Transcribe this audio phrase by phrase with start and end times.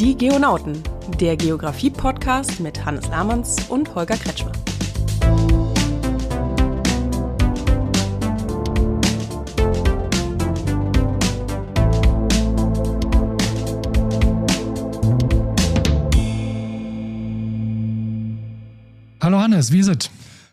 [0.00, 0.82] Die Geonauten,
[1.20, 4.50] der Geografie-Podcast mit Hannes Lamanns und Holger Kretschmer.
[19.20, 20.10] Hallo Hannes, wie ist es?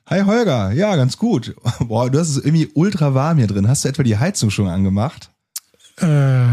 [0.07, 1.55] Hi Holger, ja, ganz gut.
[1.79, 3.69] Boah, du hast es irgendwie ultra warm hier drin.
[3.69, 5.31] Hast du etwa die Heizung schon angemacht?
[5.99, 6.45] Äh,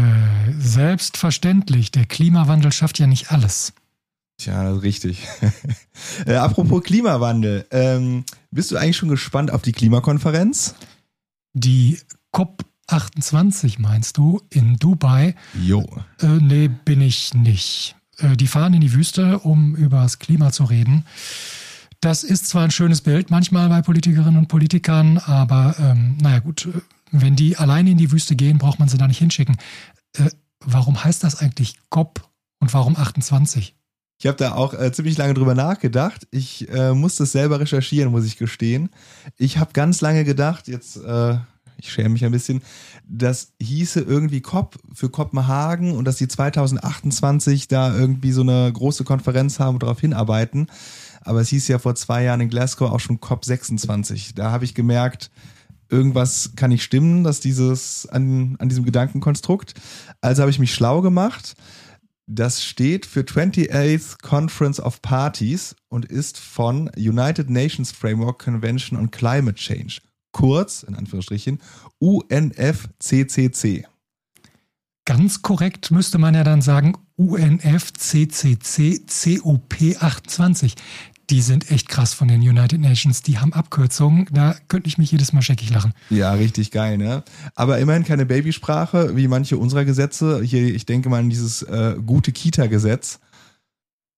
[0.57, 1.91] selbstverständlich.
[1.91, 3.73] Der Klimawandel schafft ja nicht alles.
[4.37, 5.27] Tja, richtig.
[6.25, 10.75] äh, apropos Klimawandel, ähm, bist du eigentlich schon gespannt auf die Klimakonferenz?
[11.53, 11.99] Die
[12.33, 15.35] COP28 meinst du in Dubai?
[15.53, 15.85] Jo.
[16.19, 17.95] Äh, nee, bin ich nicht.
[18.17, 21.05] Äh, die fahren in die Wüste, um über das Klima zu reden.
[22.01, 26.65] Das ist zwar ein schönes Bild manchmal bei Politikerinnen und Politikern, aber ähm, naja gut,
[26.65, 26.81] äh,
[27.21, 29.57] wenn die alleine in die Wüste gehen, braucht man sie da nicht hinschicken.
[30.17, 30.29] Äh,
[30.59, 32.21] warum heißt das eigentlich GOP
[32.59, 33.75] und warum 28?
[34.17, 36.27] Ich habe da auch äh, ziemlich lange drüber nachgedacht.
[36.31, 38.89] Ich äh, musste es selber recherchieren, muss ich gestehen.
[39.37, 41.37] Ich habe ganz lange gedacht, jetzt, äh,
[41.77, 42.61] ich schäme mich ein bisschen,
[43.07, 49.03] das hieße irgendwie COP für Kopenhagen und dass die 2028 da irgendwie so eine große
[49.03, 50.67] Konferenz haben und darauf hinarbeiten.
[51.21, 54.33] Aber es hieß ja vor zwei Jahren in Glasgow auch schon COP26.
[54.35, 55.29] Da habe ich gemerkt,
[55.89, 59.73] irgendwas kann nicht stimmen, dass dieses an, an diesem Gedankenkonstrukt.
[60.21, 61.55] Also habe ich mich schlau gemacht.
[62.27, 69.11] Das steht für 28th Conference of Parties und ist von United Nations Framework Convention on
[69.11, 70.01] Climate Change.
[70.31, 71.61] Kurz, in Anführungsstrichen,
[71.99, 73.85] UNFCCC.
[75.05, 80.73] Ganz korrekt müsste man ja dann sagen UNFCCC COP28
[81.29, 83.21] die sind echt krass von den United Nations.
[83.21, 84.27] Die haben Abkürzungen.
[84.31, 85.93] Da könnte ich mich jedes Mal scheckig lachen.
[86.09, 87.23] Ja, richtig geil, ne?
[87.55, 90.41] Aber immerhin keine Babysprache, wie manche unserer Gesetze.
[90.43, 93.19] Hier, ich denke mal an dieses äh, gute Kita-Gesetz.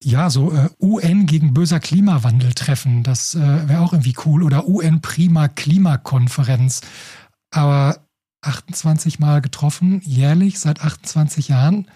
[0.04, 4.44] Ja, so äh, UN gegen böser Klimawandel treffen, das äh, wäre auch irgendwie cool.
[4.44, 6.82] Oder UN Prima Klimakonferenz.
[7.50, 8.06] Aber
[8.42, 11.88] 28 Mal getroffen, jährlich, seit 28 Jahren.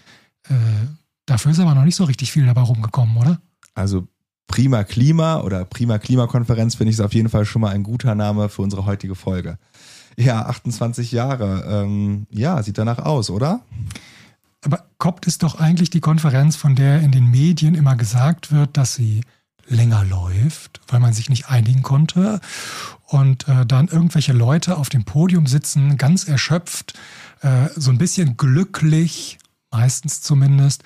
[0.50, 0.56] Äh,
[1.26, 3.40] dafür ist aber noch nicht so richtig viel dabei rumgekommen, oder?
[3.76, 4.08] Also
[4.52, 8.16] Prima Klima oder Prima Klimakonferenz finde ich es auf jeden Fall schon mal ein guter
[8.16, 9.58] Name für unsere heutige Folge.
[10.18, 11.64] Ja, 28 Jahre.
[11.68, 13.62] Ähm, ja, sieht danach aus, oder?
[14.64, 18.76] Aber COP ist doch eigentlich die Konferenz, von der in den Medien immer gesagt wird,
[18.76, 19.22] dass sie
[19.68, 22.42] länger läuft, weil man sich nicht einigen konnte
[23.06, 26.94] und äh, dann irgendwelche Leute auf dem Podium sitzen, ganz erschöpft,
[27.42, 29.40] äh, so ein bisschen glücklich,
[29.72, 30.84] meistens zumindest,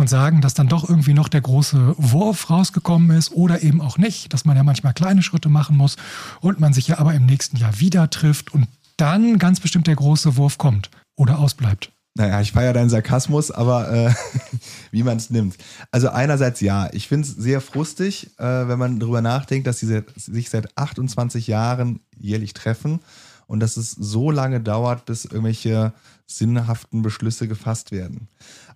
[0.00, 3.98] und sagen, dass dann doch irgendwie noch der große Wurf rausgekommen ist oder eben auch
[3.98, 5.96] nicht, dass man ja manchmal kleine Schritte machen muss
[6.40, 8.66] und man sich ja aber im nächsten Jahr wieder trifft und
[8.96, 11.92] dann ganz bestimmt der große Wurf kommt oder ausbleibt.
[12.14, 14.14] Naja, ich feiere deinen Sarkasmus, aber äh,
[14.90, 15.56] wie man es nimmt.
[15.90, 20.02] Also einerseits ja, ich finde es sehr frustig, äh, wenn man darüber nachdenkt, dass sie
[20.16, 23.00] sich seit 28 Jahren jährlich treffen
[23.46, 25.92] und dass es so lange dauert, bis irgendwelche
[26.26, 28.28] sinnhaften Beschlüsse gefasst werden.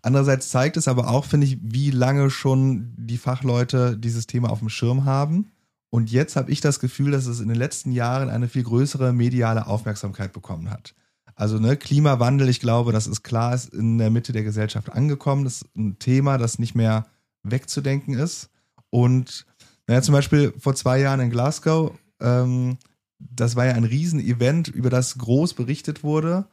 [0.05, 4.59] Andererseits zeigt es aber auch, finde ich, wie lange schon die Fachleute dieses Thema auf
[4.59, 5.51] dem Schirm haben.
[5.89, 9.15] Und jetzt habe ich das Gefühl, dass es in den letzten Jahren eine viel größere
[9.15, 10.95] mediale Aufmerksamkeit bekommen hat.
[11.37, 15.45] Also ne, Klimawandel, ich glaube, das ist klar, ist in der Mitte der Gesellschaft angekommen.
[15.45, 17.07] Das ist ein Thema, das nicht mehr
[17.43, 18.51] wegzudenken ist.
[18.91, 19.47] Und
[19.87, 22.77] naja, zum Beispiel vor zwei Jahren in Glasgow, ähm,
[23.19, 26.45] das war ja ein Riesenevent, über das groß berichtet wurde.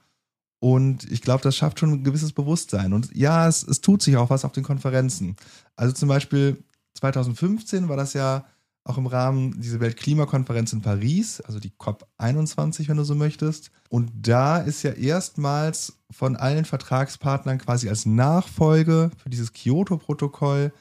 [0.61, 2.93] Und ich glaube, das schafft schon ein gewisses Bewusstsein.
[2.93, 5.35] Und ja, es, es tut sich auch was auf den Konferenzen.
[5.75, 6.63] Also zum Beispiel
[6.93, 8.45] 2015 war das ja
[8.83, 13.71] auch im Rahmen dieser Weltklimakonferenz in Paris, also die COP21, wenn du so möchtest.
[13.89, 20.71] Und da ist ja erstmals von allen Vertragspartnern quasi als Nachfolge für dieses Kyoto-Protokoll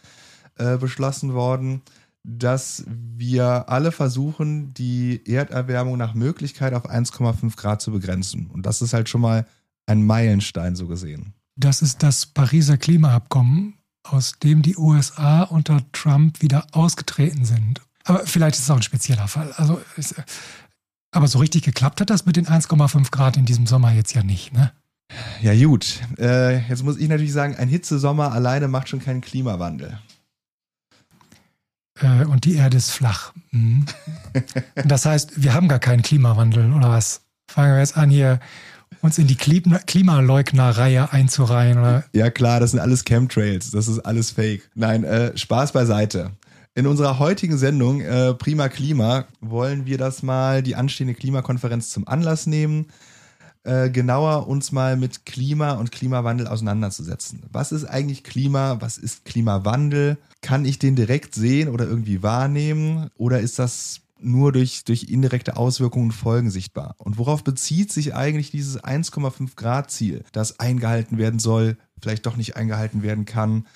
[0.59, 1.81] äh, beschlossen worden,
[2.23, 8.51] dass wir alle versuchen, die Erderwärmung nach Möglichkeit auf 1,5 Grad zu begrenzen.
[8.51, 9.47] Und das ist halt schon mal
[9.87, 11.35] ein Meilenstein so gesehen.
[11.57, 17.81] Das ist das Pariser Klimaabkommen, aus dem die USA unter Trump wieder ausgetreten sind.
[18.05, 19.53] Aber vielleicht ist es auch ein spezieller Fall.
[19.53, 19.81] Also,
[21.13, 24.23] aber so richtig geklappt hat das mit den 1,5 Grad in diesem Sommer jetzt ja
[24.23, 24.73] nicht, ne?
[25.43, 26.01] Ja, gut.
[26.19, 29.99] Äh, jetzt muss ich natürlich sagen, ein Hitzesommer alleine macht schon keinen Klimawandel.
[32.01, 33.33] Äh, und die Erde ist flach.
[33.51, 33.87] Mhm.
[34.85, 37.23] das heißt, wir haben gar keinen Klimawandel, oder was?
[37.51, 38.39] Fangen wir jetzt an, hier
[39.03, 41.79] uns in die Klimaleugner-Reihe einzureihen.
[41.79, 42.05] Oder?
[42.13, 44.71] Ja klar, das sind alles Chemtrails, das ist alles Fake.
[44.75, 46.33] Nein, äh, Spaß beiseite.
[46.75, 52.07] In unserer heutigen Sendung äh, Prima Klima wollen wir das mal die anstehende Klimakonferenz zum
[52.07, 52.87] Anlass nehmen,
[53.65, 57.43] äh, genauer uns mal mit Klima und Klimawandel auseinanderzusetzen.
[57.53, 58.81] Was ist eigentlich Klima?
[58.81, 60.17] Was ist Klimawandel?
[60.43, 63.11] Kann ich den direkt sehen oder irgendwie wahrnehmen?
[63.17, 66.95] Oder ist das nur durch, durch indirekte Auswirkungen und Folgen sichtbar?
[66.99, 72.37] Und worauf bezieht sich eigentlich dieses 1,5 Grad Ziel, das eingehalten werden soll, vielleicht doch
[72.37, 73.67] nicht eingehalten werden kann?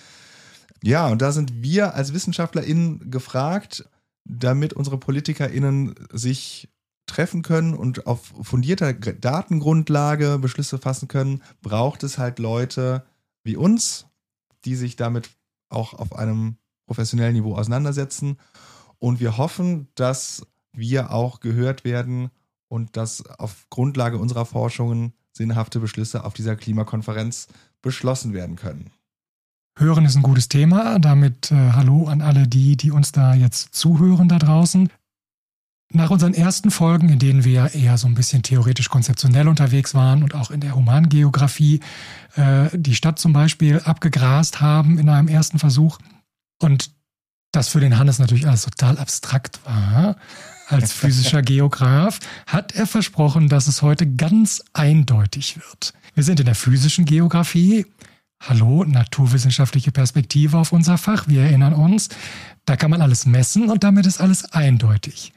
[0.82, 3.88] Ja, und da sind wir als WissenschaftlerInnen gefragt,
[4.24, 6.68] damit unsere PolitikerInnen sich
[7.06, 13.04] treffen können und auf fundierter Datengrundlage Beschlüsse fassen können, braucht es halt Leute
[13.44, 14.06] wie uns,
[14.64, 15.30] die sich damit
[15.68, 16.56] auch auf einem
[16.86, 18.38] professionellen Niveau auseinandersetzen.
[19.04, 22.30] Und wir hoffen, dass wir auch gehört werden
[22.68, 27.48] und dass auf Grundlage unserer Forschungen sinnhafte Beschlüsse auf dieser Klimakonferenz
[27.82, 28.92] beschlossen werden können.
[29.76, 30.98] Hören ist ein gutes Thema.
[31.00, 34.88] Damit äh, hallo an alle die, die uns da jetzt zuhören da draußen.
[35.92, 40.22] Nach unseren ersten Folgen, in denen wir eher so ein bisschen theoretisch konzeptionell unterwegs waren
[40.22, 41.80] und auch in der Humangeografie
[42.36, 45.98] äh, die Stadt zum Beispiel abgegrast haben in einem ersten Versuch
[46.62, 46.94] und
[47.54, 50.16] das für den Hannes natürlich alles total abstrakt war,
[50.68, 55.92] als physischer Geograf, hat er versprochen, dass es heute ganz eindeutig wird.
[56.14, 57.86] Wir sind in der physischen Geografie.
[58.40, 62.08] Hallo, naturwissenschaftliche Perspektive auf unser Fach, wir erinnern uns.
[62.66, 65.32] Da kann man alles messen und damit ist alles eindeutig.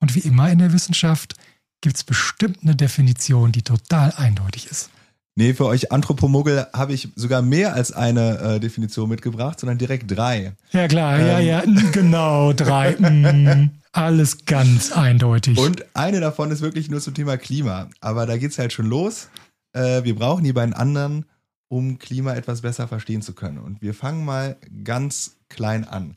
[0.00, 1.34] Und wie immer in der Wissenschaft
[1.80, 4.90] gibt es bestimmt eine Definition, die total eindeutig ist.
[5.34, 10.14] Nee, für euch Anthropomogel habe ich sogar mehr als eine äh, Definition mitgebracht, sondern direkt
[10.14, 10.52] drei.
[10.72, 11.26] Ja klar, ähm.
[11.26, 11.62] ja, ja,
[11.92, 12.96] genau, drei.
[12.98, 15.58] mm, alles ganz eindeutig.
[15.58, 17.88] Und eine davon ist wirklich nur zum Thema Klima.
[18.00, 19.28] Aber da geht es halt schon los.
[19.72, 21.24] Äh, wir brauchen die beiden anderen,
[21.68, 23.58] um Klima etwas besser verstehen zu können.
[23.58, 26.16] Und wir fangen mal ganz klein an.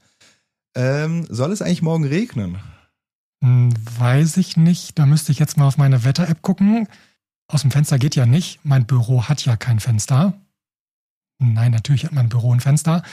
[0.75, 2.57] Ähm, soll es eigentlich morgen regnen?
[3.41, 4.99] Hm, weiß ich nicht.
[4.99, 6.89] Da müsste ich jetzt mal auf meine Wetter-App gucken.
[7.47, 8.59] Aus dem Fenster geht ja nicht.
[8.63, 10.33] Mein Büro hat ja kein Fenster.
[11.39, 13.03] Nein, natürlich hat mein Büro ein Fenster.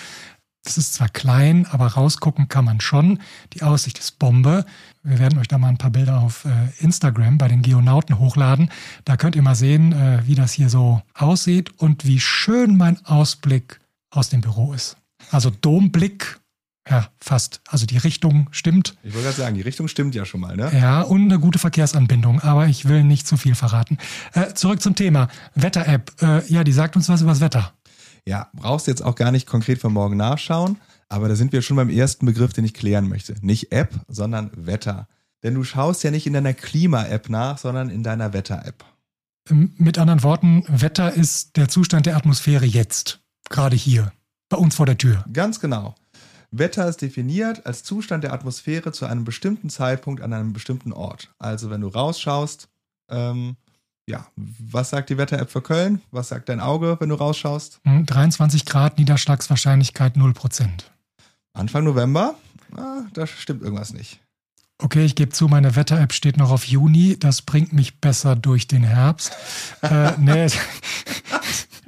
[0.64, 3.18] Das ist zwar klein, aber rausgucken kann man schon.
[3.52, 4.64] Die Aussicht ist Bombe.
[5.02, 8.70] Wir werden euch da mal ein paar Bilder auf äh, Instagram bei den Geonauten hochladen.
[9.04, 13.04] Da könnt ihr mal sehen, äh, wie das hier so aussieht und wie schön mein
[13.04, 13.80] Ausblick
[14.10, 14.96] aus dem Büro ist.
[15.32, 16.38] Also Domblick
[16.88, 17.60] ja, fast.
[17.68, 18.96] Also die Richtung stimmt.
[19.02, 20.70] Ich wollte gerade sagen, die Richtung stimmt ja schon mal, ne?
[20.74, 23.98] Ja, und eine gute Verkehrsanbindung, aber ich will nicht zu viel verraten.
[24.34, 25.28] Äh, zurück zum Thema.
[25.54, 26.12] Wetter-App.
[26.20, 27.72] Äh, ja, die sagt uns was über das Wetter.
[28.26, 31.76] Ja, brauchst jetzt auch gar nicht konkret für morgen nachschauen, aber da sind wir schon
[31.76, 33.34] beim ersten Begriff, den ich klären möchte.
[33.42, 35.08] Nicht App, sondern Wetter.
[35.42, 38.84] Denn du schaust ja nicht in deiner Klima-App nach, sondern in deiner Wetter-App.
[39.50, 43.20] Ähm, mit anderen Worten, Wetter ist der Zustand der Atmosphäre jetzt.
[43.50, 44.12] Gerade hier.
[44.48, 45.24] Bei uns vor der Tür.
[45.32, 45.94] Ganz genau.
[46.52, 51.30] Wetter ist definiert als Zustand der Atmosphäre zu einem bestimmten Zeitpunkt an einem bestimmten Ort.
[51.38, 52.68] Also wenn du rausschaust,
[53.08, 53.56] ähm,
[54.06, 56.02] ja, was sagt die Wetter-App für Köln?
[56.10, 57.80] Was sagt dein Auge, wenn du rausschaust?
[57.84, 60.68] 23 hm, Grad Niederschlagswahrscheinlichkeit 0%.
[61.54, 62.34] Anfang November?
[62.76, 64.20] Ah, da stimmt irgendwas nicht.
[64.78, 67.16] Okay, ich gebe zu, meine Wetter-App steht noch auf Juni.
[67.18, 69.32] Das bringt mich besser durch den Herbst.
[69.82, 70.46] äh, nee,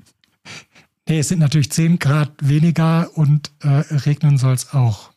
[1.09, 5.13] Nee, es sind natürlich 10 Grad weniger und äh, regnen soll es auch.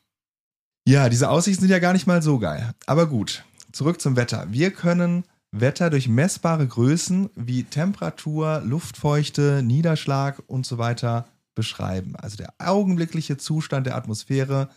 [0.88, 2.74] Ja, diese Aussichten sind ja gar nicht mal so geil.
[2.86, 4.48] Aber gut, zurück zum Wetter.
[4.50, 12.16] Wir können Wetter durch messbare Größen wie Temperatur, Luftfeuchte, Niederschlag und so weiter beschreiben.
[12.16, 14.70] Also der augenblickliche Zustand der Atmosphäre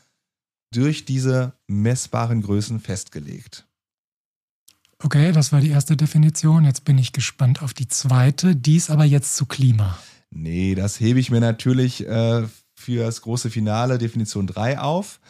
[0.73, 3.67] durch diese messbaren Größen festgelegt.
[5.03, 6.65] Okay, das war die erste Definition.
[6.65, 8.55] Jetzt bin ich gespannt auf die zweite.
[8.55, 9.99] Dies aber jetzt zu Klima.
[10.31, 12.47] Nee, das hebe ich mir natürlich äh,
[12.77, 15.21] für das große Finale Definition 3 auf.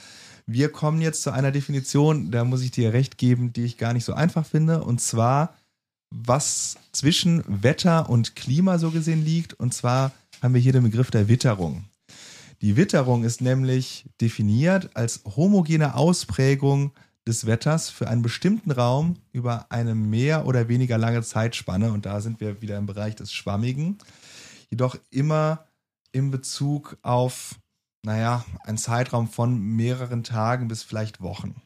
[0.47, 3.93] Wir kommen jetzt zu einer Definition, da muss ich dir recht geben, die ich gar
[3.93, 4.83] nicht so einfach finde.
[4.83, 5.57] Und zwar,
[6.11, 9.55] was zwischen Wetter und Klima so gesehen liegt.
[9.55, 11.85] Und zwar haben wir hier den Begriff der Witterung.
[12.63, 16.93] Die Witterung ist nämlich definiert als homogene Ausprägung
[17.27, 21.93] des Wetters für einen bestimmten Raum über eine mehr oder weniger lange Zeitspanne.
[21.93, 23.99] Und da sind wir wieder im Bereich des Schwammigen
[24.71, 25.67] jedoch immer
[26.13, 27.57] in Bezug auf,
[28.05, 31.61] naja, einen Zeitraum von mehreren Tagen bis vielleicht Wochen.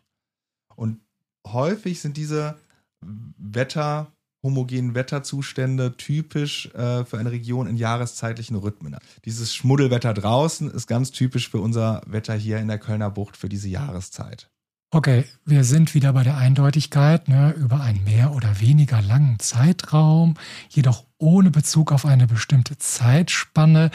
[0.75, 1.01] Und
[1.47, 2.59] häufig sind diese
[3.01, 8.97] Wetter, homogenen Wetterzustände typisch äh, für eine Region in jahreszeitlichen Rhythmen.
[9.25, 13.49] Dieses Schmuddelwetter draußen ist ganz typisch für unser Wetter hier in der Kölner Bucht für
[13.49, 14.51] diese Jahreszeit.
[14.95, 20.35] Okay, wir sind wieder bei der Eindeutigkeit ne, über einen mehr oder weniger langen Zeitraum,
[20.69, 23.91] jedoch ohne Bezug auf eine bestimmte Zeitspanne.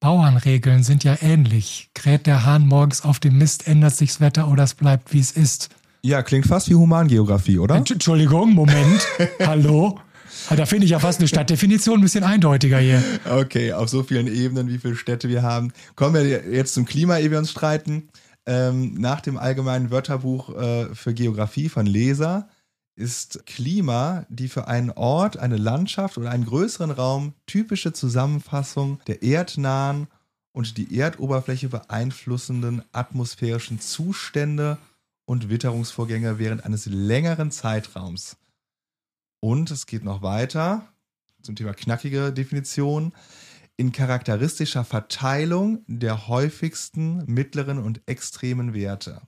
[0.00, 1.88] Bauernregeln sind ja ähnlich.
[1.94, 5.20] Kräht der Hahn morgens auf dem Mist, ändert sich das Wetter oder es bleibt, wie
[5.20, 5.70] es ist.
[6.02, 7.76] Ja, klingt fast wie Humangeografie, oder?
[7.76, 9.00] Entschuldigung, Moment.
[9.46, 9.98] Hallo?
[10.54, 13.02] da finde ich ja fast eine Stadtdefinition ein bisschen eindeutiger hier.
[13.30, 15.72] Okay, auf so vielen Ebenen, wie viele Städte wir haben.
[15.96, 18.10] Kommen wir jetzt zum Klima, ehe wir uns streiten.
[18.46, 22.48] Ähm, nach dem allgemeinen Wörterbuch äh, für Geografie von Leser
[22.96, 29.22] ist Klima die für einen Ort, eine Landschaft oder einen größeren Raum typische Zusammenfassung der
[29.22, 30.06] erdnahen
[30.52, 34.78] und die Erdoberfläche beeinflussenden atmosphärischen Zustände
[35.24, 38.36] und Witterungsvorgänge während eines längeren Zeitraums.
[39.40, 40.86] Und es geht noch weiter
[41.42, 43.12] zum Thema knackige Definition.
[43.76, 49.22] In charakteristischer Verteilung der häufigsten mittleren und extremen Werte.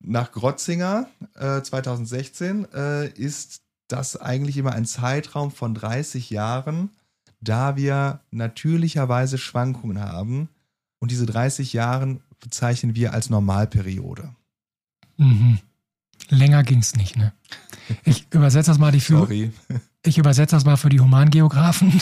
[0.00, 6.90] Nach Grotzinger äh, 2016 äh, ist das eigentlich immer ein Zeitraum von 30 Jahren,
[7.40, 10.48] da wir natürlicherweise Schwankungen haben.
[10.98, 14.34] Und diese 30 Jahre bezeichnen wir als Normalperiode.
[15.16, 15.58] Mhm.
[16.28, 17.32] Länger ging es nicht, ne?
[18.04, 19.52] Ich übersetze das mal die für, Sorry.
[20.04, 21.92] Ich übersetze das mal für die Humangeografen.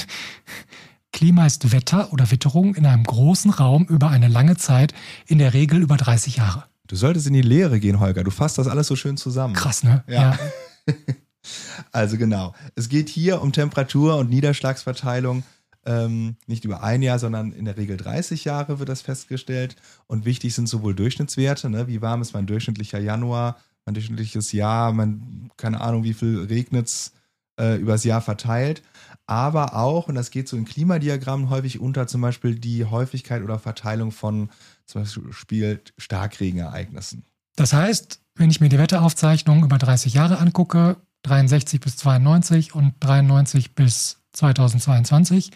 [1.12, 4.92] Klima ist Wetter oder Witterung in einem großen Raum über eine lange Zeit,
[5.26, 6.64] in der Regel über 30 Jahre.
[6.86, 8.24] Du solltest in die Lehre gehen, Holger.
[8.24, 9.54] Du fasst das alles so schön zusammen.
[9.54, 10.04] Krass, ne?
[10.06, 10.38] Ja.
[11.92, 12.54] also genau.
[12.74, 15.44] Es geht hier um Temperatur und Niederschlagsverteilung.
[15.86, 19.76] Ähm, nicht über ein Jahr, sondern in der Regel 30 Jahre wird das festgestellt.
[20.06, 21.86] Und wichtig sind sowohl Durchschnittswerte, ne?
[21.86, 26.88] wie warm ist mein durchschnittlicher Januar, mein durchschnittliches Jahr, mein, keine Ahnung, wie viel regnet
[26.88, 27.12] es
[27.60, 28.82] äh, übers Jahr verteilt.
[29.26, 33.58] Aber auch, und das geht so in Klimadiagrammen häufig unter, zum Beispiel die Häufigkeit oder
[33.58, 34.50] Verteilung von
[34.86, 37.24] zum Beispiel Starkregenereignissen.
[37.56, 42.94] Das heißt, wenn ich mir die Wetteraufzeichnung über 30 Jahre angucke, 63 bis 92 und
[43.00, 45.52] 93 bis 2022,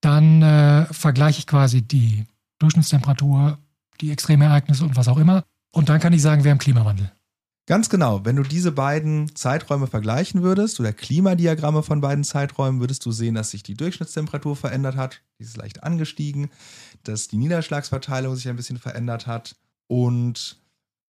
[0.00, 2.24] dann äh, vergleiche ich quasi die
[2.58, 3.58] Durchschnittstemperatur,
[4.00, 5.44] die Extremereignisse und was auch immer.
[5.74, 7.10] Und dann kann ich sagen, wir haben Klimawandel.
[7.66, 8.26] Ganz genau.
[8.26, 13.34] Wenn du diese beiden Zeiträume vergleichen würdest oder Klimadiagramme von beiden Zeiträumen, würdest du sehen,
[13.34, 15.22] dass sich die Durchschnittstemperatur verändert hat.
[15.38, 16.50] Die ist leicht angestiegen,
[17.04, 19.56] dass die Niederschlagsverteilung sich ein bisschen verändert hat
[19.86, 20.60] und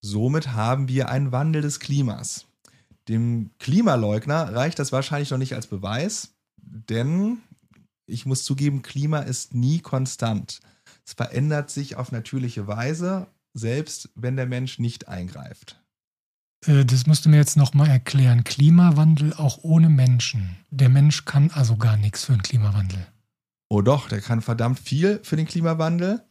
[0.01, 2.45] somit haben wir einen Wandel des Klimas.
[3.09, 7.39] Dem Klimaleugner reicht das wahrscheinlich noch nicht als Beweis, denn
[8.07, 10.62] ich muss zugeben, Klima ist nie konstant.
[11.05, 15.81] Es verändert sich auf natürliche Weise, selbst wenn der Mensch nicht eingreift.
[16.67, 18.43] Äh, das musst du mir jetzt nochmal erklären.
[18.43, 20.57] Klimawandel auch ohne Menschen.
[20.69, 23.05] Der Mensch kann also gar nichts für den Klimawandel.
[23.69, 26.24] Oh doch, der kann verdammt viel für den Klimawandel.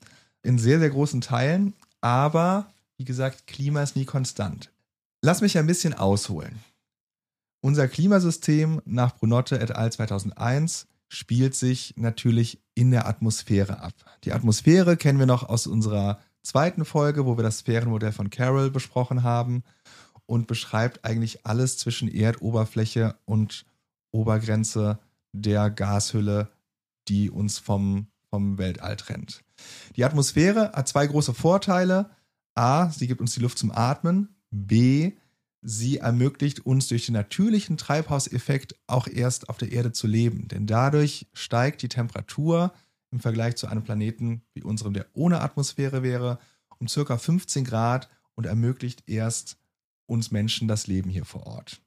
[0.43, 1.75] In sehr, sehr großen Teilen.
[2.01, 4.71] Aber, wie gesagt, Klima ist nie konstant.
[5.23, 6.59] Lass mich ein bisschen ausholen.
[7.61, 9.91] Unser Klimasystem nach Brunotte et al.
[9.91, 13.95] 2001 spielt sich natürlich in der Atmosphäre ab.
[14.25, 18.71] Die Atmosphäre kennen wir noch aus unserer zweiten Folge, wo wir das Sphärenmodell von Carroll
[18.71, 19.65] besprochen haben
[20.27, 23.67] und beschreibt eigentlich alles zwischen Erdoberfläche und
[24.11, 24.99] Obergrenze
[25.33, 26.51] der Gashülle,
[27.09, 29.43] die uns vom, vom Weltall trennt.
[29.97, 32.11] Die Atmosphäre hat zwei große Vorteile.
[32.55, 34.37] A, sie gibt uns die Luft zum Atmen.
[34.51, 35.13] B,
[35.61, 40.49] sie ermöglicht uns durch den natürlichen Treibhauseffekt auch erst auf der Erde zu leben.
[40.49, 42.73] Denn dadurch steigt die Temperatur
[43.11, 46.39] im Vergleich zu einem Planeten wie unserem, der ohne Atmosphäre wäre,
[46.79, 49.57] um circa 15 Grad und ermöglicht erst
[50.07, 51.81] uns Menschen das Leben hier vor Ort.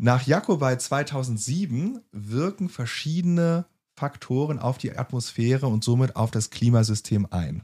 [0.00, 3.66] Nach Jakobay 2007 wirken verschiedene
[3.98, 7.62] Faktoren auf die Atmosphäre und somit auf das Klimasystem ein.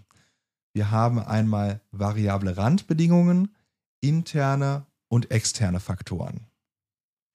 [0.73, 3.55] Wir haben einmal variable Randbedingungen,
[4.01, 6.47] interne und externe Faktoren.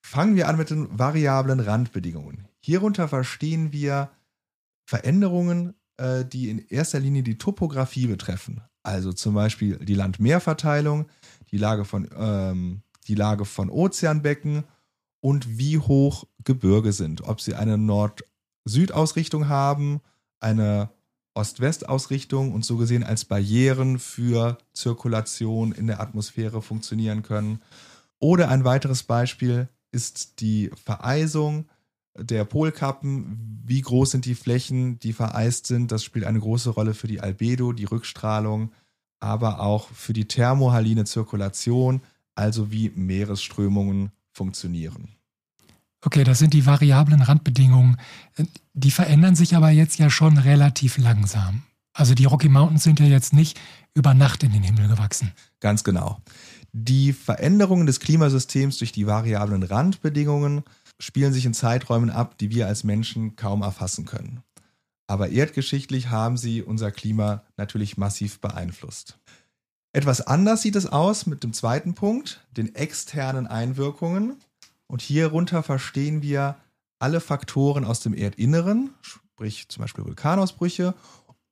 [0.06, 2.48] Fangen wir an mit den variablen Randbedingungen.
[2.60, 4.12] Hierunter verstehen wir
[4.86, 8.62] Veränderungen, äh, die in erster Linie die Topographie betreffen.
[8.84, 11.08] Also zum Beispiel die Land-Meer-Verteilung,
[11.52, 14.64] die Lage von, ähm, die Lage von Ozeanbecken
[15.22, 17.22] und wie hoch Gebirge sind.
[17.22, 20.02] Ob sie eine Nord-Süd-Ausrichtung haben,
[20.40, 20.90] eine
[21.34, 27.62] Ost-West-Ausrichtung und so gesehen als Barrieren für Zirkulation in der Atmosphäre funktionieren können.
[28.20, 31.66] Oder ein weiteres Beispiel ist die Vereisung
[32.18, 33.62] der Polkappen.
[33.66, 35.92] Wie groß sind die Flächen, die vereist sind?
[35.92, 38.72] Das spielt eine große Rolle für die Albedo, die Rückstrahlung
[39.20, 42.02] aber auch für die thermohaline Zirkulation,
[42.36, 45.10] also wie Meeresströmungen funktionieren.
[46.02, 47.98] Okay, das sind die variablen Randbedingungen.
[48.74, 51.64] Die verändern sich aber jetzt ja schon relativ langsam.
[51.94, 53.60] Also die Rocky Mountains sind ja jetzt nicht
[53.94, 55.34] über Nacht in den Himmel gewachsen.
[55.60, 56.22] Ganz genau.
[56.72, 60.64] Die Veränderungen des Klimasystems durch die variablen Randbedingungen
[61.00, 64.44] spielen sich in Zeiträumen ab, die wir als Menschen kaum erfassen können
[65.10, 69.18] aber erdgeschichtlich haben sie unser Klima natürlich massiv beeinflusst.
[69.92, 74.38] Etwas anders sieht es aus mit dem zweiten Punkt, den externen Einwirkungen.
[74.86, 76.58] Und hierunter verstehen wir
[77.00, 80.94] alle Faktoren aus dem Erdinneren, sprich zum Beispiel Vulkanausbrüche,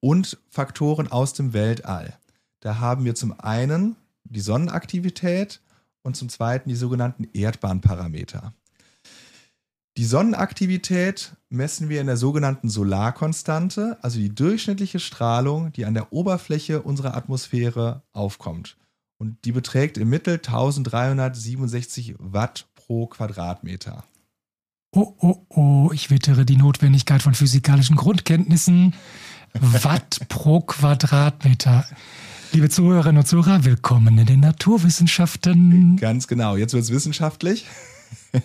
[0.01, 2.15] und Faktoren aus dem Weltall.
[2.59, 5.61] Da haben wir zum einen die Sonnenaktivität
[6.03, 8.53] und zum zweiten die sogenannten Erdbahnparameter.
[9.97, 16.13] Die Sonnenaktivität messen wir in der sogenannten Solarkonstante, also die durchschnittliche Strahlung, die an der
[16.13, 18.77] Oberfläche unserer Atmosphäre aufkommt.
[19.17, 24.03] Und die beträgt im Mittel 1367 Watt pro Quadratmeter.
[24.91, 28.93] Oh, oh, oh, ich wittere die Notwendigkeit von physikalischen Grundkenntnissen.
[29.53, 31.85] Watt pro Quadratmeter.
[32.51, 35.97] Liebe Zuhörerinnen und Zuhörer, willkommen in den Naturwissenschaften.
[35.97, 37.65] Ganz genau, jetzt wird es wissenschaftlich.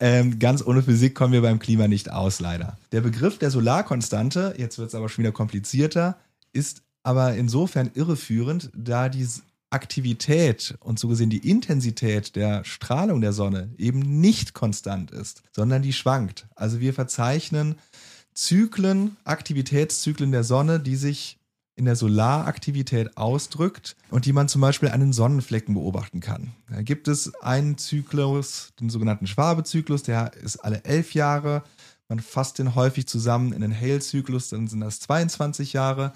[0.00, 2.78] ähm, ganz ohne Physik kommen wir beim Klima nicht aus, leider.
[2.92, 6.18] Der Begriff der Solarkonstante, jetzt wird es aber schon wieder komplizierter,
[6.52, 9.26] ist aber insofern irreführend, da die
[9.70, 15.82] Aktivität und so gesehen die Intensität der Strahlung der Sonne eben nicht konstant ist, sondern
[15.82, 16.46] die schwankt.
[16.54, 17.74] Also wir verzeichnen
[18.34, 21.38] Zyklen, Aktivitätszyklen der Sonne, die sich
[21.76, 26.52] in der Solaraktivität ausdrückt und die man zum Beispiel an den Sonnenflecken beobachten kann.
[26.68, 31.64] Da gibt es einen Zyklus, den sogenannten Schwabe-Zyklus, der ist alle elf Jahre.
[32.08, 36.12] Man fasst den häufig zusammen in den Hale-Zyklus, dann sind das 22 Jahre.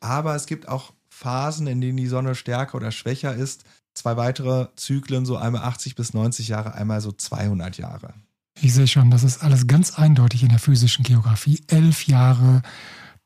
[0.00, 3.64] Aber es gibt auch Phasen, in denen die Sonne stärker oder schwächer ist.
[3.94, 8.14] Zwei weitere Zyklen, so einmal 80 bis 90 Jahre, einmal so 200 Jahre.
[8.60, 11.62] Ich sehe schon, das ist alles ganz eindeutig in der physischen Geografie.
[11.68, 12.62] Elf Jahre,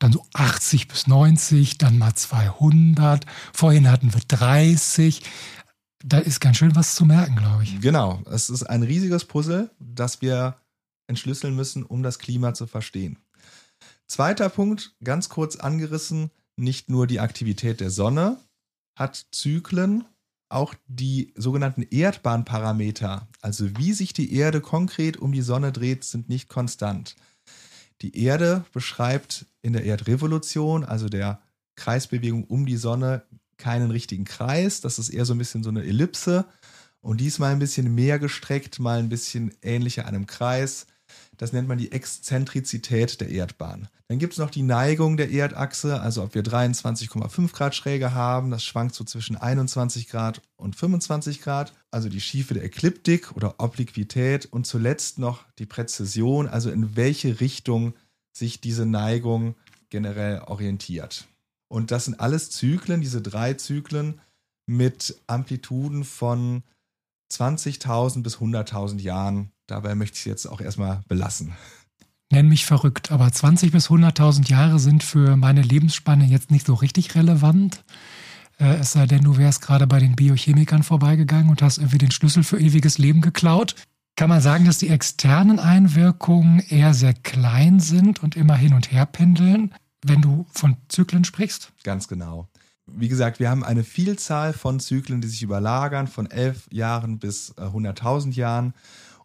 [0.03, 3.25] dann so 80 bis 90, dann mal 200.
[3.53, 5.21] Vorhin hatten wir 30.
[6.03, 7.79] Da ist ganz schön was zu merken, glaube ich.
[7.79, 10.57] Genau, es ist ein riesiges Puzzle, das wir
[11.07, 13.17] entschlüsseln müssen, um das Klima zu verstehen.
[14.05, 18.37] Zweiter Punkt, ganz kurz angerissen, nicht nur die Aktivität der Sonne
[18.99, 20.03] hat Zyklen,
[20.49, 26.27] auch die sogenannten Erdbahnparameter, also wie sich die Erde konkret um die Sonne dreht, sind
[26.27, 27.15] nicht konstant.
[28.03, 31.41] Die Erde beschreibt in der Erdrevolution, also der
[31.75, 33.23] Kreisbewegung um die Sonne,
[33.57, 34.81] keinen richtigen Kreis.
[34.81, 36.45] Das ist eher so ein bisschen so eine Ellipse.
[36.99, 40.85] Und diesmal ein bisschen mehr gestreckt, mal ein bisschen ähnlicher einem Kreis.
[41.37, 43.87] Das nennt man die Exzentrizität der Erdbahn.
[44.07, 48.51] Dann gibt es noch die Neigung der Erdachse, also ob wir 23,5 Grad Schräge haben,
[48.51, 53.55] das schwankt so zwischen 21 Grad und 25 Grad, also die Schiefe der Ekliptik oder
[53.59, 57.93] Obliquität und zuletzt noch die Präzision, also in welche Richtung
[58.35, 59.55] sich diese Neigung
[59.89, 61.27] generell orientiert.
[61.67, 64.21] Und das sind alles Zyklen, diese drei Zyklen
[64.65, 66.63] mit Amplituden von
[67.33, 71.53] 20.000 bis 100.000 Jahren Dabei möchte ich es jetzt auch erstmal belassen.
[72.31, 76.73] Nenn mich verrückt, aber 20 bis 100.000 Jahre sind für meine Lebensspanne jetzt nicht so
[76.73, 77.83] richtig relevant.
[78.59, 82.11] Äh, es sei denn, du wärst gerade bei den Biochemikern vorbeigegangen und hast irgendwie den
[82.11, 83.75] Schlüssel für ewiges Leben geklaut.
[84.15, 88.91] Kann man sagen, dass die externen Einwirkungen eher sehr klein sind und immer hin und
[88.91, 91.71] her pendeln, wenn du von Zyklen sprichst?
[91.83, 92.47] Ganz genau.
[92.85, 97.53] Wie gesagt, wir haben eine Vielzahl von Zyklen, die sich überlagern, von elf Jahren bis
[97.55, 98.73] 100.000 äh, Jahren.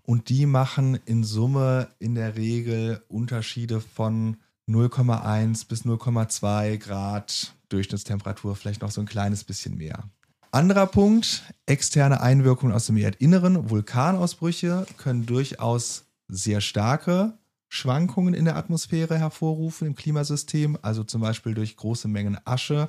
[0.02, 8.56] Und die machen in Summe in der Regel Unterschiede von 0,1 bis 0,2 Grad Durchschnittstemperatur,
[8.56, 10.04] vielleicht noch so ein kleines bisschen mehr.
[10.50, 13.68] Anderer Punkt, externe Einwirkungen aus dem Erdinneren.
[13.68, 17.34] Vulkanausbrüche können durchaus sehr starke
[17.68, 20.78] Schwankungen in der Atmosphäre hervorrufen im Klimasystem.
[20.80, 22.88] Also zum Beispiel durch große Mengen Asche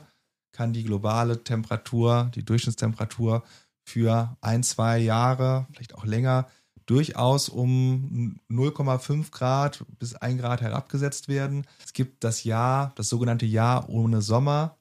[0.51, 3.43] kann die globale Temperatur, die Durchschnittstemperatur
[3.85, 6.47] für ein, zwei Jahre, vielleicht auch länger,
[6.85, 11.67] durchaus um 0,5 Grad bis 1 Grad herabgesetzt werden.
[11.83, 14.77] Es gibt das Jahr, das sogenannte Jahr ohne Sommer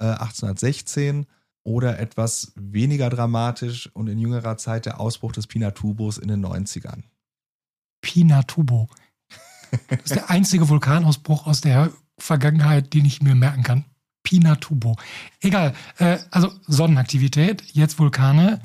[0.00, 1.26] äh, 1816
[1.62, 7.02] oder etwas weniger dramatisch und in jüngerer Zeit der Ausbruch des Pinatubos in den 90ern.
[8.00, 8.88] Pinatubo.
[9.88, 13.84] Das ist der einzige Vulkanausbruch aus der Vergangenheit, den ich mir merken kann.
[14.26, 14.96] Pinatubo.
[15.40, 18.60] Egal, äh, also Sonnenaktivität, jetzt Vulkane.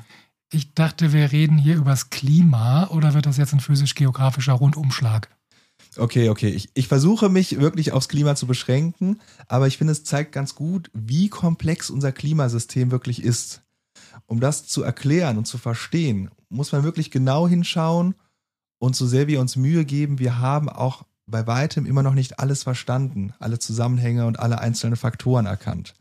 [0.50, 5.28] Ich dachte, wir reden hier übers Klima oder wird das jetzt ein physisch-geografischer Rundumschlag?
[5.96, 6.48] Okay, okay.
[6.48, 10.56] Ich, ich versuche mich wirklich aufs Klima zu beschränken, aber ich finde, es zeigt ganz
[10.56, 13.62] gut, wie komplex unser Klimasystem wirklich ist.
[14.26, 18.16] Um das zu erklären und zu verstehen, muss man wirklich genau hinschauen
[18.78, 22.38] und so sehr wir uns Mühe geben, wir haben auch bei weitem immer noch nicht
[22.38, 25.94] alles verstanden, alle Zusammenhänge und alle einzelnen Faktoren erkannt.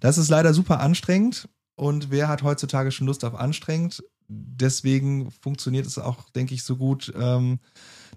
[0.00, 4.02] Das ist leider super anstrengend und wer hat heutzutage schon Lust auf anstrengend?
[4.28, 7.58] Deswegen funktioniert es auch, denke ich, so gut, ähm,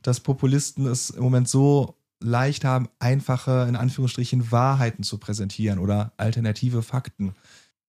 [0.01, 6.13] dass Populisten es im Moment so leicht haben, einfache, in Anführungsstrichen, Wahrheiten zu präsentieren oder
[6.17, 7.35] alternative Fakten.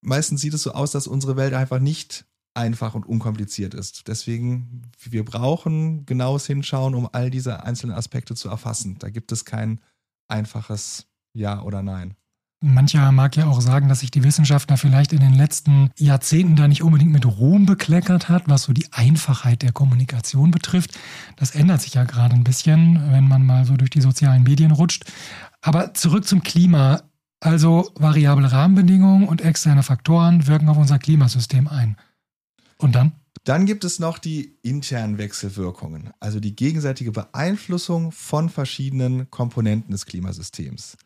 [0.01, 4.07] Meistens sieht es so aus, dass unsere Welt einfach nicht einfach und unkompliziert ist.
[4.07, 8.97] Deswegen, wir brauchen genaues Hinschauen, um all diese einzelnen Aspekte zu erfassen.
[8.99, 9.79] Da gibt es kein
[10.27, 12.15] einfaches Ja oder Nein.
[12.61, 16.57] Mancher mag ja auch sagen, dass sich die Wissenschaft da vielleicht in den letzten Jahrzehnten
[16.57, 20.99] da nicht unbedingt mit Ruhm bekleckert hat, was so die Einfachheit der Kommunikation betrifft.
[21.37, 24.71] Das ändert sich ja gerade ein bisschen, wenn man mal so durch die sozialen Medien
[24.71, 25.05] rutscht.
[25.61, 27.03] Aber zurück zum Klima.
[27.41, 31.95] Also variable Rahmenbedingungen und externe Faktoren wirken auf unser Klimasystem ein.
[32.79, 33.11] Und dann?
[33.43, 40.05] Dann gibt es noch die internen Wechselwirkungen, also die gegenseitige Beeinflussung von verschiedenen Komponenten des
[40.05, 40.97] Klimasystems.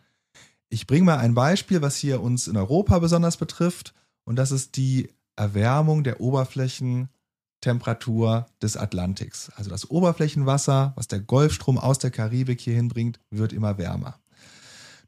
[0.70, 4.78] Ich bringe mal ein Beispiel, was hier uns in Europa besonders betrifft, und das ist
[4.78, 9.52] die Erwärmung der Oberflächentemperatur des Atlantiks.
[9.56, 14.20] Also das Oberflächenwasser, was der Golfstrom aus der Karibik hier hinbringt, wird immer wärmer.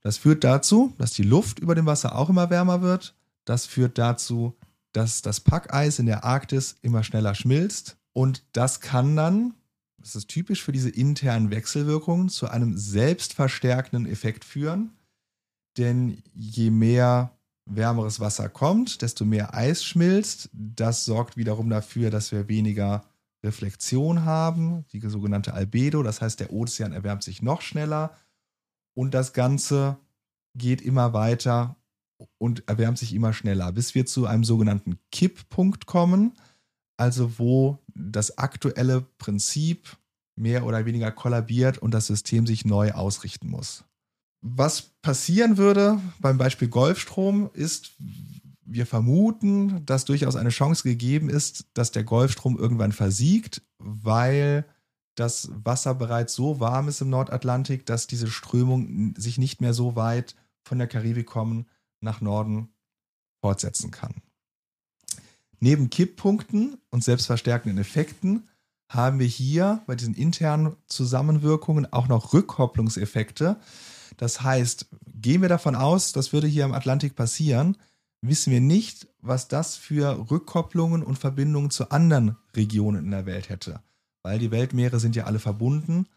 [0.02, 3.16] Das führt dazu, dass die Luft über dem Wasser auch immer wärmer wird.
[3.46, 4.56] Das führt dazu,
[4.96, 7.98] dass das Packeis in der Arktis immer schneller schmilzt.
[8.14, 9.54] Und das kann dann,
[9.98, 14.92] das ist typisch für diese internen Wechselwirkungen, zu einem selbstverstärkenden Effekt führen.
[15.78, 20.50] Denn je mehr wärmeres Wasser kommt, desto mehr Eis schmilzt.
[20.54, 23.04] Das sorgt wiederum dafür, dass wir weniger
[23.44, 26.04] Reflexion haben, die sogenannte Albedo.
[26.04, 28.16] Das heißt, der Ozean erwärmt sich noch schneller
[28.94, 29.98] und das Ganze
[30.56, 31.76] geht immer weiter
[32.38, 36.34] und erwärmt sich immer schneller, bis wir zu einem sogenannten Kipppunkt kommen,
[36.98, 39.98] also wo das aktuelle Prinzip
[40.38, 43.84] mehr oder weniger kollabiert und das System sich neu ausrichten muss.
[44.42, 47.94] Was passieren würde beim Beispiel Golfstrom ist,
[48.66, 54.66] wir vermuten, dass durchaus eine Chance gegeben ist, dass der Golfstrom irgendwann versiegt, weil
[55.16, 59.96] das Wasser bereits so warm ist im Nordatlantik, dass diese Strömung sich nicht mehr so
[59.96, 61.68] weit von der Karibik kommen
[62.06, 62.70] nach Norden
[63.42, 64.22] fortsetzen kann.
[65.60, 68.48] Neben Kipppunkten und selbstverstärkenden Effekten
[68.90, 73.60] haben wir hier bei diesen internen Zusammenwirkungen auch noch Rückkopplungseffekte,
[74.18, 77.78] das heißt, gehen wir davon aus, das würde hier im Atlantik passieren,
[78.22, 83.50] wissen wir nicht, was das für Rückkopplungen und Verbindungen zu anderen Regionen in der Welt
[83.50, 83.82] hätte.
[84.24, 86.08] Weil die Weltmeere sind ja alle verbunden.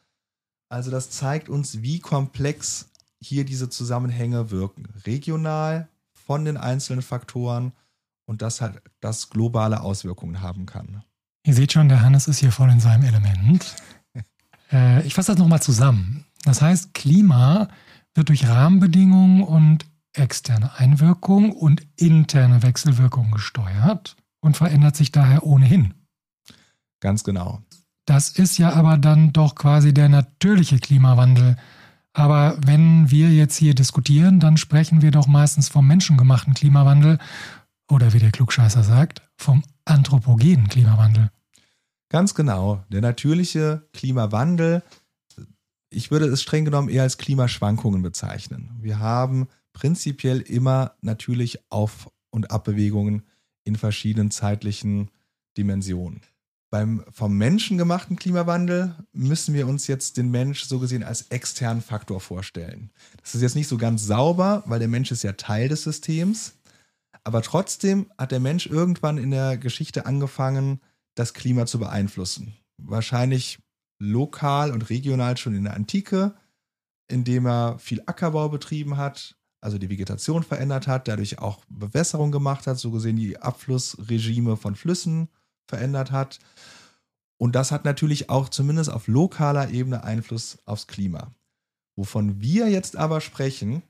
[0.68, 4.86] Also das zeigt uns, wie komplex hier diese Zusammenhänge wirken.
[5.06, 7.72] Regional von den einzelnen Faktoren
[8.26, 11.02] und das halt das globale Auswirkungen haben kann.
[11.44, 13.74] Ihr seht schon, der Hannes ist hier voll in seinem Element.
[14.72, 16.26] äh, ich fasse das nochmal zusammen.
[16.44, 17.68] Das heißt, Klima
[18.14, 25.94] wird durch Rahmenbedingungen und externe Einwirkungen und interne Wechselwirkungen gesteuert und verändert sich daher ohnehin.
[27.00, 27.62] Ganz genau.
[28.04, 31.56] Das ist ja aber dann doch quasi der natürliche Klimawandel.
[32.18, 37.18] Aber wenn wir jetzt hier diskutieren, dann sprechen wir doch meistens vom menschengemachten Klimawandel
[37.88, 41.30] oder wie der Klugscheißer sagt, vom anthropogenen Klimawandel.
[42.08, 42.84] Ganz genau.
[42.90, 44.82] Der natürliche Klimawandel
[45.90, 48.70] ich würde es streng genommen eher als Klimaschwankungen bezeichnen.
[48.80, 53.22] Wir haben prinzipiell immer natürlich Auf- und Abbewegungen
[53.64, 55.10] in verschiedenen zeitlichen
[55.56, 56.20] Dimensionen.
[56.70, 61.82] Beim vom Menschen gemachten Klimawandel müssen wir uns jetzt den Mensch so gesehen als externen
[61.82, 62.90] Faktor vorstellen.
[63.22, 66.54] Das ist jetzt nicht so ganz sauber, weil der Mensch ist ja Teil des Systems.
[67.24, 70.80] Aber trotzdem hat der Mensch irgendwann in der Geschichte angefangen,
[71.14, 72.54] das Klima zu beeinflussen.
[72.76, 73.60] Wahrscheinlich
[73.98, 76.34] lokal und regional schon in der Antike,
[77.08, 82.66] indem er viel Ackerbau betrieben hat, also die Vegetation verändert hat, dadurch auch Bewässerung gemacht
[82.66, 85.28] hat, so gesehen die Abflussregime von Flüssen
[85.68, 86.38] verändert hat.
[87.36, 91.32] Und das hat natürlich auch zumindest auf lokaler Ebene Einfluss aufs Klima.
[91.96, 93.82] Wovon wir jetzt aber sprechen,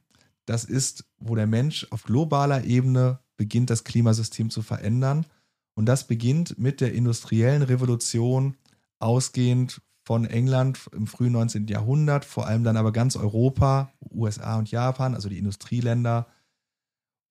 [0.45, 5.27] das ist, wo der Mensch auf globaler Ebene beginnt, das Klimasystem zu verändern.
[5.75, 8.57] Und das beginnt mit der industriellen Revolution,
[8.99, 11.67] ausgehend von England im frühen 19.
[11.69, 16.27] Jahrhundert, vor allem dann aber ganz Europa, USA und Japan, also die Industrieländer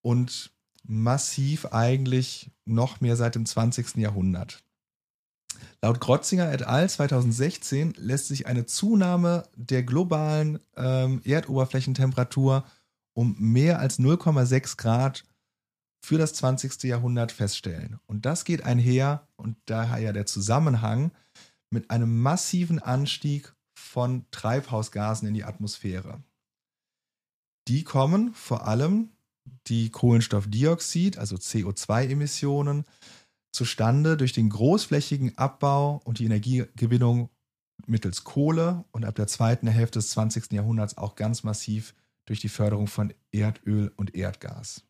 [0.02, 0.52] und
[0.88, 3.97] massiv eigentlich noch mehr seit dem 20.
[3.97, 4.63] Jahrhundert.
[5.82, 6.89] Laut Grotzinger et al.
[6.89, 12.63] 2016 lässt sich eine Zunahme der globalen ähm, Erdoberflächentemperatur
[13.13, 15.23] um mehr als 0,6 Grad
[16.00, 16.84] für das 20.
[16.84, 18.00] Jahrhundert feststellen.
[18.06, 21.12] Und das geht einher, und daher ja der Zusammenhang
[21.69, 26.21] mit einem massiven Anstieg von Treibhausgasen in die Atmosphäre.
[27.67, 29.10] Die kommen vor allem
[29.68, 32.86] die Kohlenstoffdioxid, also CO2-Emissionen,
[33.52, 37.30] zustande durch den großflächigen Abbau und die Energiegewinnung
[37.86, 40.52] mittels Kohle und ab der zweiten Hälfte des 20.
[40.52, 41.94] Jahrhunderts auch ganz massiv
[42.26, 44.84] durch die Förderung von Erdöl und Erdgas.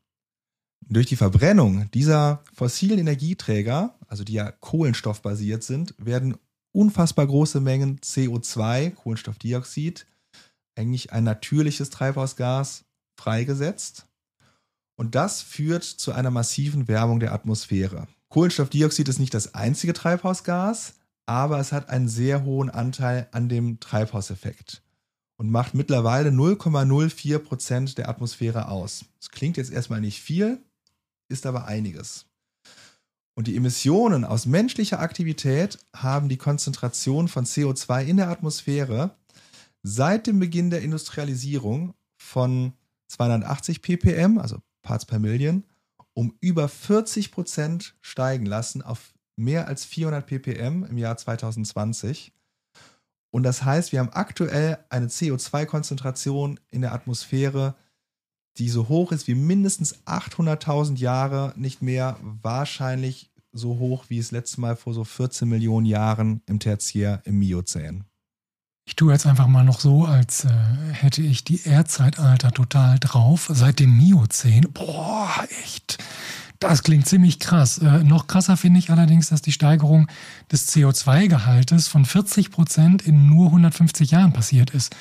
[0.86, 6.38] Durch die Verbrennung dieser fossilen Energieträger, also die ja kohlenstoffbasiert sind, werden
[6.72, 10.06] unfassbar große Mengen CO2, Kohlenstoffdioxid,
[10.76, 12.86] eigentlich ein natürliches Treibhausgas,
[13.20, 14.08] freigesetzt.
[14.98, 18.08] Und das führt zu einer massiven Wärmung der Atmosphäre.
[18.30, 20.96] Kohlenstoffdioxid ist nicht das einzige Treibhausgas,
[21.28, 24.82] aber es hat einen sehr hohen Anteil an dem Treibhauseffekt
[25.38, 29.06] und macht mittlerweile 0,04 Prozent der Atmosphäre aus.
[29.20, 30.60] Das klingt jetzt erstmal nicht viel,
[31.30, 32.26] ist aber einiges.
[33.36, 39.16] Und die Emissionen aus menschlicher Aktivität haben die Konzentration von CO2 in der Atmosphäre
[39.84, 42.74] seit dem Beginn der Industrialisierung von
[43.10, 45.66] 280 ppm, also Parts per Million,
[46.14, 52.32] um über 40 Prozent steigen lassen auf mehr als 400 ppm im Jahr 2020.
[53.30, 57.76] Und das heißt, wir haben aktuell eine CO2-Konzentration in der Atmosphäre,
[58.58, 64.32] die so hoch ist wie mindestens 800.000 Jahre, nicht mehr, wahrscheinlich so hoch wie es
[64.32, 68.06] letztes Mal vor so 14 Millionen Jahren im Tertiär im Miozän.
[68.88, 70.50] Ich tue jetzt einfach mal noch so, als äh,
[70.94, 73.52] hätte ich die Erdzeitalter total drauf.
[73.54, 74.66] Seit dem Miozän.
[74.72, 75.30] Boah,
[75.62, 75.98] echt.
[76.60, 77.80] Das klingt ziemlich krass.
[77.80, 80.08] Äh, noch krasser finde ich allerdings, dass die Steigerung
[80.54, 84.96] des CO2-Gehaltes von 40 Prozent in nur 150 Jahren passiert ist.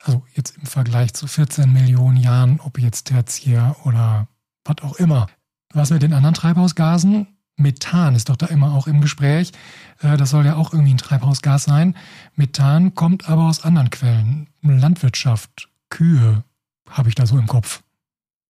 [0.00, 4.26] Also jetzt im Vergleich zu 14 Millionen Jahren, ob jetzt Tertiär oder
[4.64, 5.28] was auch immer.
[5.72, 7.28] Was mit den anderen Treibhausgasen?
[7.60, 9.52] Methan ist doch da immer auch im Gespräch.
[10.00, 11.96] Äh, das soll ja auch irgendwie ein Treibhausgas sein.
[12.34, 14.48] Methan kommt aber aus anderen Quellen.
[14.62, 16.44] Landwirtschaft, Kühe
[16.88, 17.82] habe ich da so im Kopf.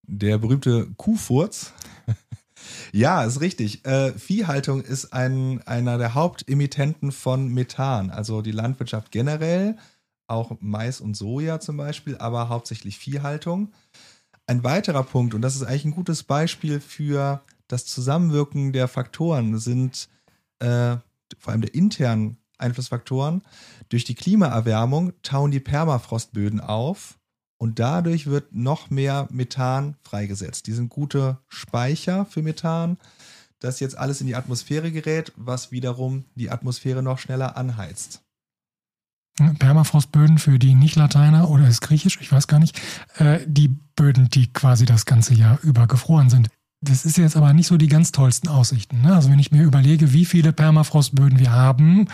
[0.06, 1.72] Der berühmte Kuhfurz.
[2.92, 3.84] ja, ist richtig.
[3.84, 8.10] Äh, Viehhaltung ist ein, einer der Hauptemittenten von Methan.
[8.10, 9.76] Also die Landwirtschaft generell,
[10.26, 13.72] auch Mais und Soja zum Beispiel, aber hauptsächlich Viehhaltung.
[14.46, 17.40] Ein weiterer Punkt, und das ist eigentlich ein gutes Beispiel für
[17.70, 20.08] das Zusammenwirken der Faktoren sind
[20.58, 20.96] äh,
[21.38, 23.42] vor allem der internen Einflussfaktoren.
[23.88, 27.18] Durch die Klimaerwärmung tauen die Permafrostböden auf
[27.58, 30.66] und dadurch wird noch mehr Methan freigesetzt.
[30.66, 32.98] Die sind gute Speicher für Methan,
[33.60, 38.22] das jetzt alles in die Atmosphäre gerät, was wiederum die Atmosphäre noch schneller anheizt.
[39.58, 42.78] Permafrostböden für die Nicht-Lateiner oder ist Griechisch, ich weiß gar nicht,
[43.16, 46.50] äh, die Böden, die quasi das ganze Jahr über gefroren sind.
[46.82, 49.02] Das ist jetzt aber nicht so die ganz tollsten Aussichten.
[49.02, 49.14] Ne?
[49.14, 52.08] Also wenn ich mir überlege, wie viele Permafrostböden wir haben,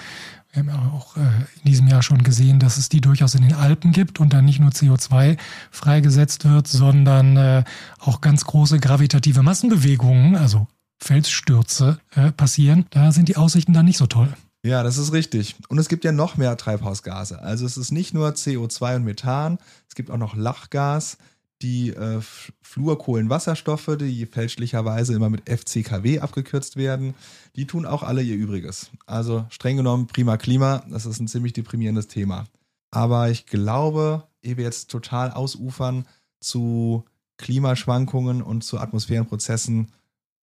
[0.50, 3.42] wir haben ja auch äh, in diesem Jahr schon gesehen, dass es die durchaus in
[3.42, 5.38] den Alpen gibt und dann nicht nur CO2
[5.70, 7.64] freigesetzt wird, sondern äh,
[8.00, 10.66] auch ganz große gravitative Massenbewegungen, also
[10.98, 12.87] Felsstürze, äh, passieren.
[12.90, 14.33] Da sind die Aussichten dann nicht so toll.
[14.64, 15.55] Ja, das ist richtig.
[15.68, 17.40] Und es gibt ja noch mehr Treibhausgase.
[17.40, 21.18] Also es ist nicht nur CO2 und Methan, es gibt auch noch Lachgas
[21.62, 22.21] die äh,
[22.62, 27.14] Fluorkohlenwasserstoffe, die fälschlicherweise immer mit FCKW abgekürzt werden,
[27.57, 28.90] die tun auch alle ihr Übriges.
[29.07, 32.47] Also streng genommen prima Klima, das ist ein ziemlich deprimierendes Thema.
[32.90, 36.07] Aber ich glaube, ehe wir jetzt total ausufern
[36.40, 37.05] zu
[37.38, 39.92] Klimaschwankungen und zu Atmosphärenprozessen,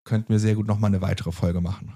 [0.03, 1.93] könnten wir sehr gut nochmal eine weitere Folge machen.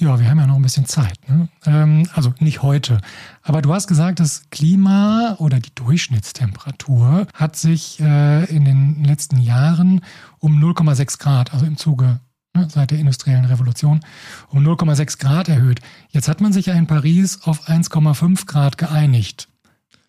[0.00, 1.18] Ja, wir haben ja noch ein bisschen Zeit.
[1.28, 1.48] Ne?
[1.66, 3.00] Ähm, also nicht heute.
[3.42, 9.38] Aber du hast gesagt, das Klima oder die Durchschnittstemperatur hat sich äh, in den letzten
[9.38, 10.02] Jahren
[10.38, 12.20] um 0,6 Grad, also im Zuge
[12.54, 13.98] ne, seit der industriellen Revolution,
[14.50, 15.80] um 0,6 Grad erhöht.
[16.10, 19.48] Jetzt hat man sich ja in Paris auf 1,5 Grad geeinigt.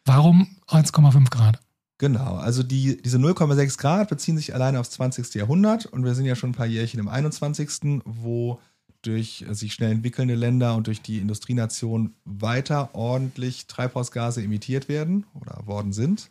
[0.06, 1.60] Warum 1,5 Grad?
[1.98, 5.34] Genau, also die, diese 0,6 Grad beziehen sich alleine aufs 20.
[5.34, 8.60] Jahrhundert und wir sind ja schon ein paar Jährchen im 21., wo
[9.02, 15.66] durch sich schnell entwickelnde Länder und durch die Industrienation weiter ordentlich Treibhausgase emittiert werden oder
[15.66, 16.30] worden sind.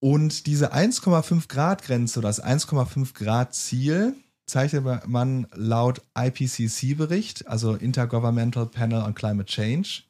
[0.00, 4.14] Und diese 1,5 Grad Grenze oder das 1,5 Grad Ziel
[4.46, 10.02] zeichnet man laut IPCC-Bericht, also Intergovernmental Panel on Climate Change.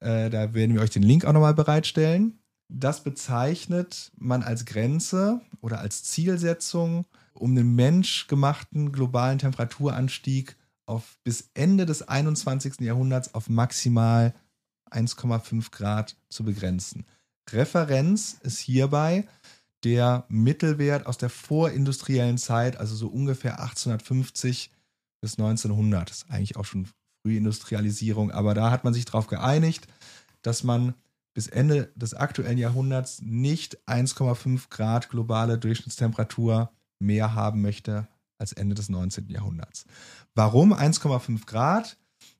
[0.00, 2.40] Äh, da werden wir euch den Link auch nochmal bereitstellen.
[2.68, 11.50] Das bezeichnet man als Grenze oder als Zielsetzung um den menschgemachten globalen Temperaturanstieg auf bis
[11.54, 12.80] Ende des 21.
[12.80, 14.34] Jahrhunderts auf maximal
[14.90, 17.06] 1,5 Grad zu begrenzen.
[17.50, 19.26] Referenz ist hierbei
[19.84, 24.70] der Mittelwert aus der vorindustriellen Zeit, also so ungefähr 1850
[25.20, 26.10] bis 1900.
[26.10, 26.88] Das ist eigentlich auch schon
[27.22, 29.86] Frühindustrialisierung, aber da hat man sich darauf geeinigt,
[30.42, 30.94] dass man
[31.34, 38.08] bis Ende des aktuellen Jahrhunderts nicht 1,5 Grad globale Durchschnittstemperatur mehr haben möchte
[38.38, 39.28] als Ende des 19.
[39.28, 39.84] Jahrhunderts.
[40.34, 41.96] Warum 1,5 Grad?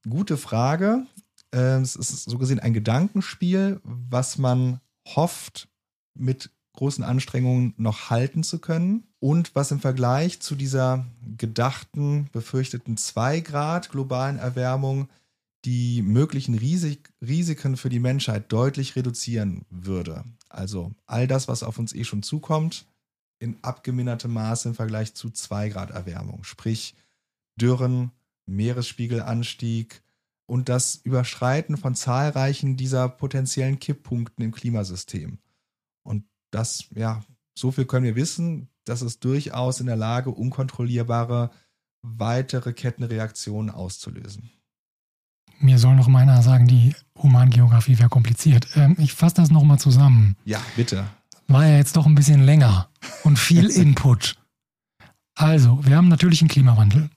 [0.09, 1.07] Gute Frage.
[1.53, 5.69] Ähm, es ist so gesehen ein Gedankenspiel, was man hofft,
[6.15, 11.05] mit großen Anstrengungen noch halten zu können und was im Vergleich zu dieser
[11.37, 15.09] gedachten, befürchteten 2 Grad globalen Erwärmung
[15.67, 20.25] die möglichen Risik Risiken für die Menschheit deutlich reduzieren würde.
[20.49, 22.87] Also all das, was auf uns eh schon zukommt,
[23.41, 26.45] in abgemindertem Maße im Vergleich zu 2 Grad Erwärmung.
[26.45, 26.95] Sprich
[27.57, 28.13] Dürren,
[28.47, 30.03] Meeresspiegelanstieg
[30.47, 35.39] und das Überschreiten von zahlreichen dieser potenziellen Kipppunkten im Klimasystem.
[36.03, 37.23] Und das, ja,
[37.59, 41.51] so viel können wir wissen, das ist durchaus in der Lage, unkontrollierbare
[42.03, 44.51] weitere Kettenreaktionen auszulösen.
[45.61, 48.67] Mir soll noch mal einer sagen, die Humangeografie wäre kompliziert.
[48.77, 50.37] Ähm, ich fasse das nochmal zusammen.
[50.45, 51.07] Ja, bitte.
[51.51, 52.89] War ja jetzt doch ein bisschen länger
[53.25, 54.37] und viel Input.
[55.35, 57.11] Also, wir haben natürlich einen Klimawandel.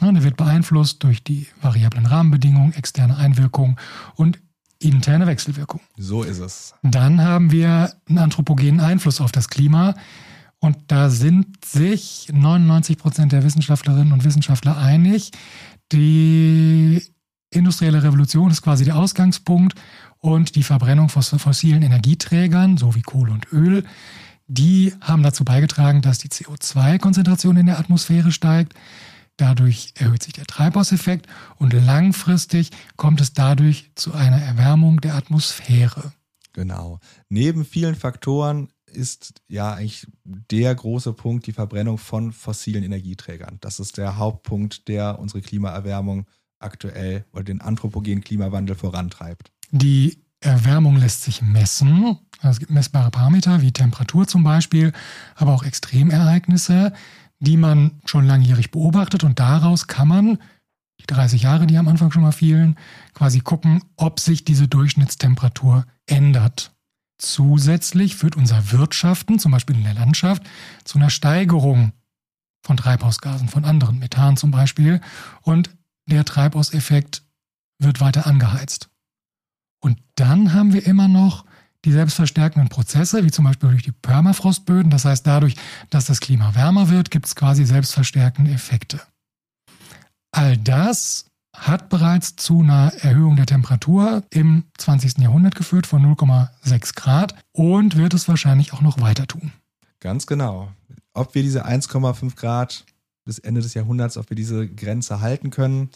[0.00, 3.76] Ja, der wird beeinflusst durch die variablen Rahmenbedingungen, externe Einwirkungen
[4.14, 4.40] und
[4.78, 5.82] interne Wechselwirkung.
[5.98, 6.74] So ist es.
[6.82, 9.94] Dann haben wir einen anthropogenen Einfluss auf das Klima.
[10.58, 15.32] Und da sind sich 99 Prozent der Wissenschaftlerinnen und Wissenschaftler einig.
[15.92, 16.79] Die
[17.60, 19.74] industrielle Revolution ist quasi der Ausgangspunkt
[20.18, 23.84] und die Verbrennung von fossilen Energieträgern, so wie Kohle und Öl,
[24.48, 28.74] die haben dazu beigetragen, dass die CO2-Konzentration in der Atmosphäre steigt.
[29.36, 36.12] Dadurch erhöht sich der Treibhauseffekt und langfristig kommt es dadurch zu einer Erwärmung der Atmosphäre.
[36.52, 36.98] Genau.
[37.28, 43.58] Neben vielen Faktoren ist ja eigentlich der große Punkt die Verbrennung von fossilen Energieträgern.
[43.60, 46.26] Das ist der Hauptpunkt, der unsere Klimaerwärmung
[46.60, 49.50] aktuell oder den anthropogenen Klimawandel vorantreibt.
[49.70, 52.18] Die Erwärmung lässt sich messen.
[52.42, 54.92] Es gibt messbare Parameter wie Temperatur zum Beispiel,
[55.34, 56.92] aber auch Extremereignisse,
[57.40, 60.38] die man schon langjährig beobachtet und daraus kann man,
[61.00, 62.76] die 30 Jahre, die am Anfang schon mal fielen,
[63.14, 66.72] quasi gucken, ob sich diese Durchschnittstemperatur ändert.
[67.18, 70.42] Zusätzlich führt unser Wirtschaften, zum Beispiel in der Landschaft,
[70.84, 71.92] zu einer Steigerung
[72.62, 75.00] von Treibhausgasen, von anderen, Methan zum Beispiel.
[75.42, 75.70] Und
[76.10, 77.22] der Treibhauseffekt
[77.78, 78.90] wird weiter angeheizt.
[79.82, 81.44] Und dann haben wir immer noch
[81.84, 84.90] die selbstverstärkenden Prozesse, wie zum Beispiel durch die Permafrostböden.
[84.90, 85.54] Das heißt, dadurch,
[85.88, 89.00] dass das Klima wärmer wird, gibt es quasi selbstverstärkende Effekte.
[90.32, 95.18] All das hat bereits zu einer Erhöhung der Temperatur im 20.
[95.18, 99.52] Jahrhundert geführt von 0,6 Grad und wird es wahrscheinlich auch noch weiter tun.
[100.00, 100.70] Ganz genau.
[101.12, 102.84] Ob wir diese 1,5 Grad
[103.30, 105.90] bis Ende des Jahrhunderts, ob wir diese Grenze halten können.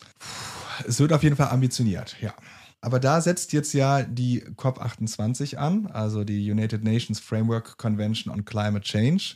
[0.87, 2.33] Es wird auf jeden Fall ambitioniert, ja.
[2.81, 8.45] Aber da setzt jetzt ja die COP28 an, also die United Nations Framework Convention on
[8.45, 9.35] Climate Change.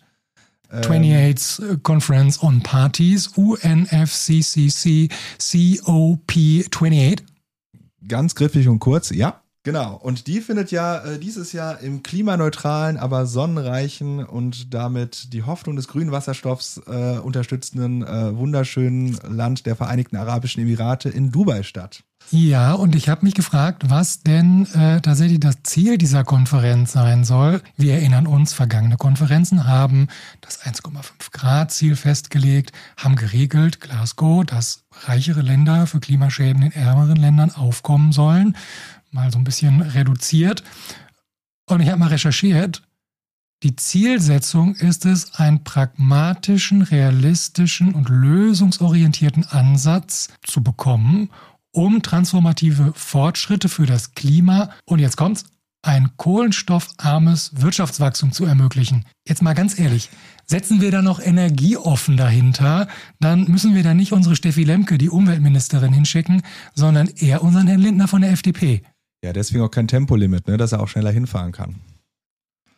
[0.70, 5.08] 28th ähm, Conference on Parties, UNFCCC
[5.40, 7.22] COP28.
[8.06, 9.42] Ganz griffig und kurz, ja.
[9.68, 15.42] Genau, und die findet ja äh, dieses Jahr im klimaneutralen, aber sonnenreichen und damit die
[15.42, 21.64] Hoffnung des grünen Wasserstoffs äh, unterstützenden äh, wunderschönen Land der Vereinigten Arabischen Emirate in Dubai
[21.64, 22.02] statt.
[22.30, 27.24] Ja, und ich habe mich gefragt, was denn äh, tatsächlich das Ziel dieser Konferenz sein
[27.24, 27.62] soll.
[27.76, 30.08] Wir erinnern uns, vergangene Konferenzen haben
[30.40, 37.16] das 1,5 Grad Ziel festgelegt, haben geregelt, Glasgow, dass reichere Länder für Klimaschäden in ärmeren
[37.16, 38.56] Ländern aufkommen sollen
[39.10, 40.62] mal so ein bisschen reduziert.
[41.66, 42.82] Und ich habe mal recherchiert.
[43.64, 51.30] Die Zielsetzung ist es, einen pragmatischen, realistischen und lösungsorientierten Ansatz zu bekommen,
[51.72, 55.44] um transformative Fortschritte für das Klima und jetzt kommt's,
[55.82, 59.04] ein kohlenstoffarmes Wirtschaftswachstum zu ermöglichen.
[59.26, 60.10] Jetzt mal ganz ehrlich,
[60.44, 62.88] setzen wir da noch energieoffen dahinter,
[63.20, 66.42] dann müssen wir da nicht unsere Steffi Lemke, die Umweltministerin, hinschicken,
[66.74, 68.82] sondern eher unseren Herrn Lindner von der FDP.
[69.24, 71.76] Ja, deswegen auch kein Tempolimit, ne, dass er auch schneller hinfahren kann.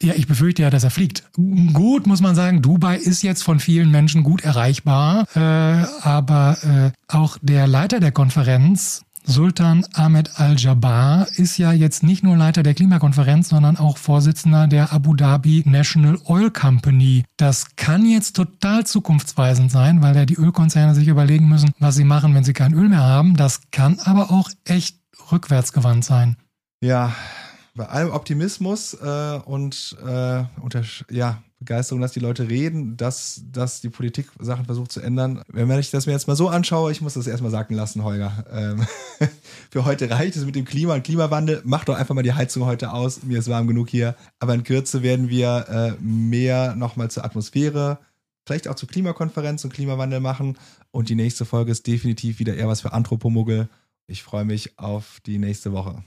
[0.02, 1.24] Ja, ich befürchte ja, dass er fliegt.
[1.34, 7.14] Gut, muss man sagen, Dubai ist jetzt von vielen Menschen gut erreichbar, äh, aber äh,
[7.14, 12.72] auch der Leiter der Konferenz, Sultan Ahmed Al-Jabbar, ist ja jetzt nicht nur Leiter der
[12.72, 17.24] Klimakonferenz, sondern auch Vorsitzender der Abu Dhabi National Oil Company.
[17.36, 22.04] Das kann jetzt total zukunftsweisend sein, weil ja die Ölkonzerne sich überlegen müssen, was sie
[22.04, 23.36] machen, wenn sie kein Öl mehr haben.
[23.36, 24.99] Das kann aber auch echt
[25.32, 26.36] rückwärtsgewandt sein.
[26.82, 27.14] Ja,
[27.74, 33.82] bei allem Optimismus äh, und äh, unter, ja, Begeisterung, dass die Leute reden, dass, dass
[33.82, 35.42] die Politik Sachen versucht zu ändern.
[35.48, 38.44] Wenn ich das mir jetzt mal so anschaue, ich muss das erstmal sagen lassen, Holger.
[38.50, 38.86] Ähm,
[39.70, 41.60] für heute reicht es mit dem Klima und Klimawandel.
[41.64, 43.22] Mach doch einfach mal die Heizung heute aus.
[43.24, 44.16] Mir ist warm genug hier.
[44.38, 47.98] Aber in Kürze werden wir äh, mehr nochmal zur Atmosphäre,
[48.46, 50.56] vielleicht auch zur Klimakonferenz und Klimawandel machen.
[50.92, 53.68] Und die nächste Folge ist definitiv wieder eher was für Anthropomuggel.
[54.10, 56.02] Ich freue mich auf die nächste Woche.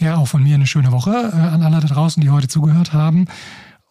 [0.00, 2.92] Ja, auch von mir eine schöne Woche äh, an alle da draußen, die heute zugehört
[2.92, 3.26] haben.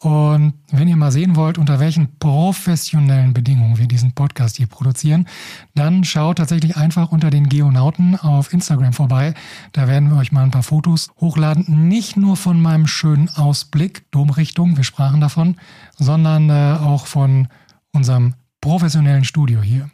[0.01, 5.25] Und wenn ihr mal sehen wollt, unter welchen professionellen Bedingungen wir diesen Podcast hier produzieren,
[5.73, 9.33] dann schaut tatsächlich einfach unter den Geonauten auf Instagram vorbei.
[9.71, 11.87] Da werden wir euch mal ein paar Fotos hochladen.
[11.87, 15.55] Nicht nur von meinem schönen Ausblick, Domrichtung, wir sprachen davon,
[15.97, 17.47] sondern äh, auch von
[17.93, 19.89] unserem professionellen Studio hier.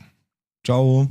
[0.66, 1.10] Ciao.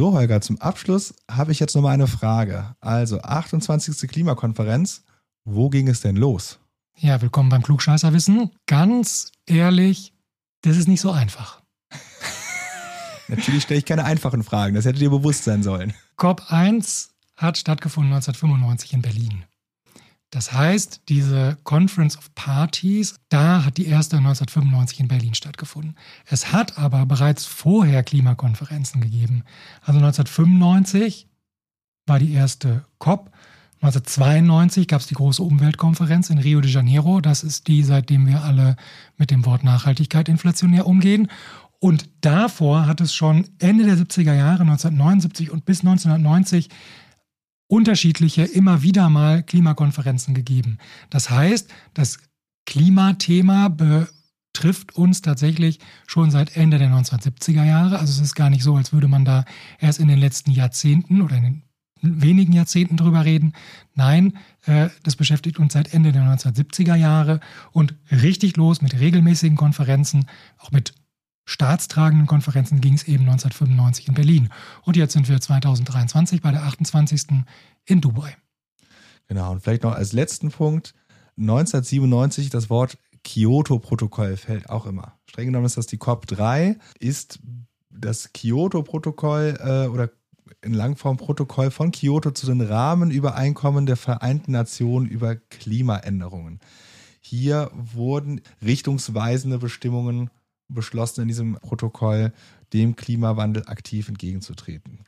[0.00, 2.74] So, Holger, zum Abschluss habe ich jetzt noch mal eine Frage.
[2.80, 4.08] Also, 28.
[4.08, 5.04] Klimakonferenz,
[5.44, 6.58] wo ging es denn los?
[6.96, 8.50] Ja, willkommen beim Klugscheißerwissen.
[8.64, 10.14] Ganz ehrlich,
[10.62, 11.60] das ist nicht so einfach.
[13.28, 15.92] Natürlich stelle ich keine einfachen Fragen, das hätte dir bewusst sein sollen.
[16.16, 19.44] COP1 hat stattgefunden 1995 in Berlin.
[20.30, 25.96] Das heißt, diese Conference of Parties, da hat die erste 1995 in Berlin stattgefunden.
[26.24, 29.42] Es hat aber bereits vorher Klimakonferenzen gegeben.
[29.80, 31.26] Also 1995
[32.06, 33.32] war die erste COP.
[33.82, 37.20] 1992 gab es die große Umweltkonferenz in Rio de Janeiro.
[37.20, 38.76] Das ist die, seitdem wir alle
[39.16, 41.28] mit dem Wort Nachhaltigkeit inflationär umgehen.
[41.80, 46.68] Und davor hat es schon Ende der 70er Jahre, 1979 und bis 1990
[47.70, 50.78] unterschiedliche, immer wieder mal Klimakonferenzen gegeben.
[51.08, 52.18] Das heißt, das
[52.66, 57.98] Klimathema betrifft uns tatsächlich schon seit Ende der 1970er Jahre.
[57.98, 59.44] Also es ist gar nicht so, als würde man da
[59.78, 61.62] erst in den letzten Jahrzehnten oder in den
[62.02, 63.52] wenigen Jahrzehnten drüber reden.
[63.94, 67.40] Nein, äh, das beschäftigt uns seit Ende der 1970er Jahre
[67.70, 70.26] und richtig los mit regelmäßigen Konferenzen,
[70.58, 70.94] auch mit
[71.50, 74.48] staatstragenden Konferenzen ging es eben 1995 in Berlin.
[74.82, 77.44] Und jetzt sind wir 2023 bei der 28.
[77.86, 78.36] in Dubai.
[79.26, 80.94] Genau, und vielleicht noch als letzten Punkt,
[81.36, 85.18] 1997 das Wort Kyoto-Protokoll fällt auch immer.
[85.26, 87.40] Streng genommen ist das die COP3, ist
[87.90, 90.10] das Kyoto-Protokoll äh, oder
[90.62, 96.60] in Langform-Protokoll von Kyoto zu den Rahmenübereinkommen der Vereinten Nationen über Klimaänderungen.
[97.20, 100.30] Hier wurden richtungsweisende Bestimmungen
[100.74, 102.32] beschlossen in diesem Protokoll,
[102.72, 105.00] dem Klimawandel aktiv entgegenzutreten.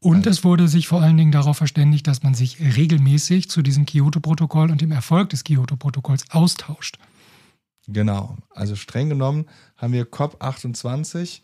[0.00, 3.84] Und es wurde sich vor allen Dingen darauf verständigt, dass man sich regelmäßig zu diesem
[3.84, 6.98] Kyoto-Protokoll und dem Erfolg des Kyoto-Protokolls austauscht.
[7.88, 8.36] Genau.
[8.50, 9.46] Also streng genommen
[9.76, 11.40] haben wir COP28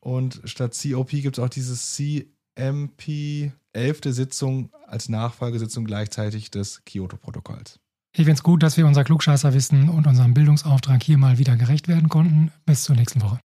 [0.00, 4.00] und statt COP gibt es auch dieses CMP 11.
[4.06, 7.80] Sitzung als Nachfolgesitzung gleichzeitig des Kyoto-Protokolls.
[8.16, 11.88] Ich finde es gut, dass wir unser Klugscheißerwissen und unserem Bildungsauftrag hier mal wieder gerecht
[11.88, 12.52] werden konnten.
[12.64, 13.40] Bis zur nächsten Woche.